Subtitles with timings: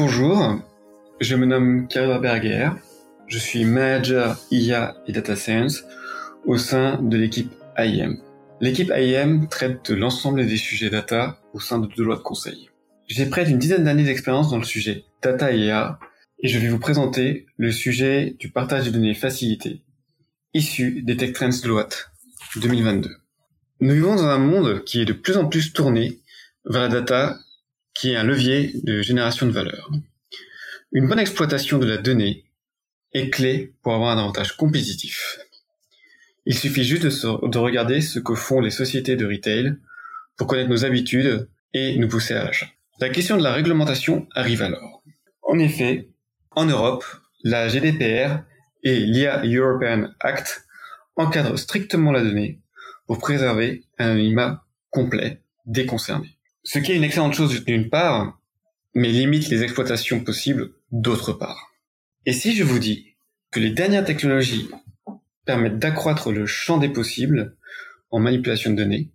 [0.00, 0.62] Bonjour,
[1.20, 2.70] je me nomme Karl Berger,
[3.26, 5.82] je suis manager IA et data science
[6.46, 8.16] au sein de l'équipe IM.
[8.60, 12.70] L'équipe IM traite de l'ensemble des sujets data au sein de Deloitte Conseil.
[13.08, 15.98] J'ai près d'une dizaine d'années d'expérience dans le sujet data IA
[16.44, 19.82] et je vais vous présenter le sujet du partage de données facilité
[20.54, 22.12] issu des Tech Trends Deloitte
[22.54, 23.10] 2022.
[23.80, 26.20] Nous vivons dans un monde qui est de plus en plus tourné
[26.66, 27.40] vers la data
[27.98, 29.90] qui est un levier de génération de valeur.
[30.92, 32.44] Une bonne exploitation de la donnée
[33.12, 35.40] est clé pour avoir un avantage compétitif.
[36.46, 39.74] Il suffit juste de, regarder ce que font les sociétés de retail
[40.36, 42.68] pour connaître nos habitudes et nous pousser à l'achat.
[43.00, 45.02] La question de la réglementation arrive alors.
[45.42, 46.08] En effet,
[46.52, 47.04] en Europe,
[47.42, 48.42] la GDPR
[48.84, 50.66] et l'IA European Act
[51.16, 52.60] encadrent strictement la donnée
[53.08, 55.86] pour préserver un anonymat complet des.
[56.70, 58.38] Ce qui est une excellente chose d'une part,
[58.94, 61.72] mais limite les exploitations possibles d'autre part.
[62.26, 63.16] Et si je vous dis
[63.50, 64.68] que les dernières technologies
[65.46, 67.56] permettent d'accroître le champ des possibles
[68.10, 69.10] en manipulation de données,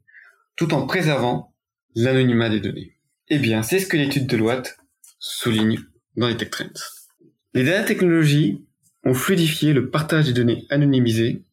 [0.55, 1.53] tout en préservant
[1.93, 4.79] l'anonymat des données Eh bien, c'est ce que l'étude de Deloitte
[5.19, 5.79] souligne
[6.15, 6.81] dans les tech trends.
[7.53, 8.65] Les dernières technologies
[9.03, 11.43] ont fluidifié le partage des données anonymisées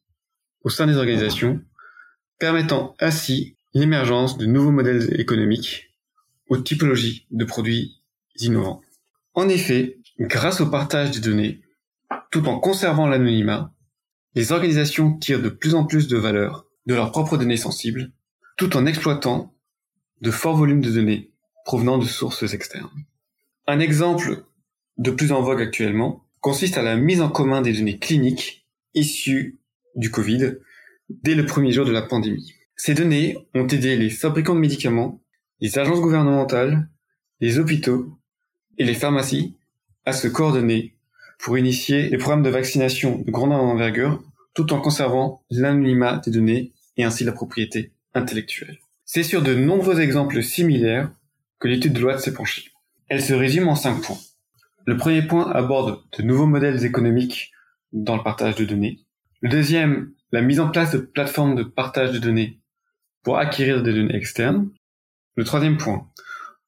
[0.63, 1.61] au sein des organisations,
[2.39, 5.89] permettant ainsi l'émergence de nouveaux modèles économiques
[6.51, 8.01] aux typologies de produits
[8.35, 8.81] innovants.
[9.35, 11.61] En effet, grâce au partage des données,
[12.29, 13.73] tout en conservant l'anonymat,
[14.35, 18.11] les organisations tirent de plus en plus de valeur de leurs propres données sensibles,
[18.57, 19.55] tout en exploitant
[20.19, 21.31] de forts volumes de données
[21.63, 22.89] provenant de sources externes.
[23.65, 24.43] Un exemple
[24.97, 29.61] de plus en vogue actuellement consiste à la mise en commun des données cliniques issues
[29.95, 30.55] du Covid
[31.09, 32.55] dès le premier jour de la pandémie.
[32.75, 35.20] Ces données ont aidé les fabricants de médicaments
[35.61, 36.89] les agences gouvernementales,
[37.39, 38.17] les hôpitaux
[38.77, 39.55] et les pharmacies
[40.05, 40.95] à se coordonner
[41.39, 44.21] pour initier les programmes de vaccination de grande envergure
[44.53, 48.79] tout en conservant l'anonymat des données et ainsi la propriété intellectuelle.
[49.05, 51.11] C'est sur de nombreux exemples similaires
[51.59, 52.71] que l'étude de loi s'est penchée.
[53.07, 54.19] Elle se résume en cinq points.
[54.85, 57.51] Le premier point aborde de nouveaux modèles économiques
[57.93, 58.99] dans le partage de données.
[59.41, 62.59] Le deuxième, la mise en place de plateformes de partage de données
[63.23, 64.69] pour acquérir des données externes.
[65.35, 66.09] Le troisième point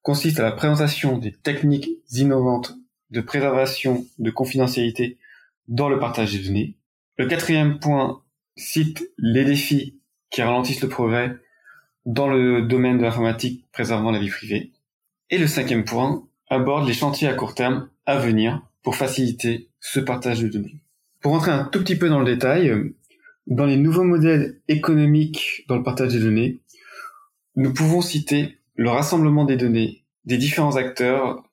[0.01, 2.75] consiste à la présentation des techniques innovantes
[3.11, 5.17] de préservation de confidentialité
[5.67, 6.75] dans le partage des données.
[7.17, 8.21] Le quatrième point
[8.55, 11.35] cite les défis qui ralentissent le progrès
[12.05, 14.71] dans le domaine de l'informatique préservant la vie privée.
[15.29, 19.99] Et le cinquième point aborde les chantiers à court terme à venir pour faciliter ce
[19.99, 20.79] partage de données.
[21.21, 22.93] Pour rentrer un tout petit peu dans le détail,
[23.47, 26.59] dans les nouveaux modèles économiques dans le partage des données,
[27.55, 31.43] nous pouvons citer le rassemblement des données des différents acteurs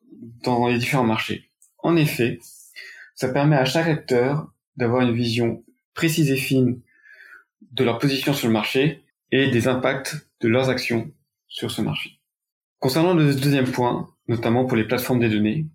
[0.44, 1.50] dans les différents marchés.
[1.78, 2.38] En effet,
[3.14, 6.80] ça permet à chaque acteur d'avoir une vision précise et fine
[7.72, 9.02] de leur position sur le marché
[9.32, 11.10] et des impacts de leurs actions
[11.48, 12.18] sur ce marché.
[12.78, 15.66] Concernant le deuxième point, notamment pour les plateformes des données,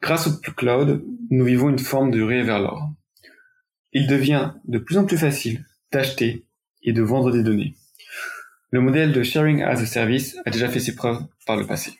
[0.00, 2.90] grâce au cloud, nous vivons une forme de ruée vers l'or.
[3.92, 6.46] Il devient de plus en plus facile d'acheter
[6.82, 7.74] et de vendre des données.
[8.72, 11.92] Le modèle de sharing as a service a déjà fait ses preuves par le passé.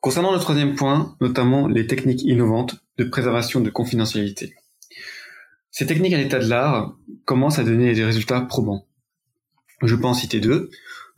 [0.00, 4.54] Concernant le troisième point, notamment les techniques innovantes de préservation de confidentialité.
[5.70, 6.94] Ces techniques à l'état de l'art
[7.24, 8.86] commencent à donner des résultats probants.
[9.82, 10.68] Je peux en citer deux,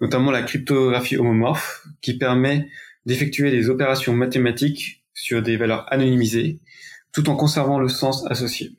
[0.00, 2.68] notamment la cryptographie homomorphe, qui permet
[3.06, 6.60] d'effectuer des opérations mathématiques sur des valeurs anonymisées,
[7.10, 8.70] tout en conservant le sens associé.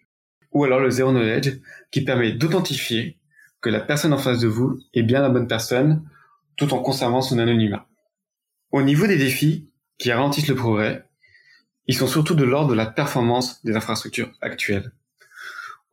[0.54, 1.58] Ou alors le zero knowledge,
[1.92, 3.18] qui permet d'authentifier
[3.62, 6.08] que la personne en face de vous est bien la bonne personne,
[6.58, 7.88] tout en conservant son anonymat.
[8.72, 11.06] Au niveau des défis qui ralentissent le progrès,
[11.88, 14.92] ils sont surtout de l'ordre de la performance des infrastructures actuelles.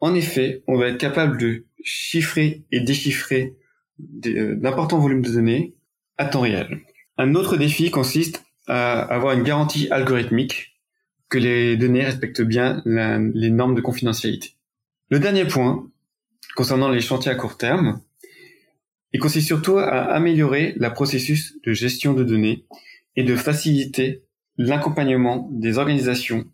[0.00, 3.54] En effet, on va être capable de chiffrer et déchiffrer
[4.26, 5.74] euh, d'importants volumes de données
[6.18, 6.80] à temps réel.
[7.16, 10.74] Un autre défi consiste à avoir une garantie algorithmique
[11.28, 14.54] que les données respectent bien les normes de confidentialité.
[15.10, 15.88] Le dernier point,
[16.54, 18.00] concernant les chantiers à court terme,
[19.12, 22.64] il consiste surtout à améliorer la processus de gestion de données
[23.16, 24.24] et de faciliter
[24.56, 26.44] l'accompagnement des organisations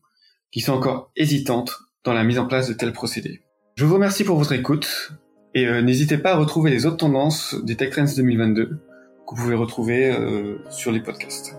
[0.50, 3.41] qui sont encore hésitantes dans la mise en place de tels procédés.
[3.76, 5.12] Je vous remercie pour votre écoute
[5.55, 9.43] et euh, n'hésitez pas à retrouver les autres tendances des Tech Trends 2022 que vous
[9.43, 11.55] pouvez retrouver euh, sur les podcasts.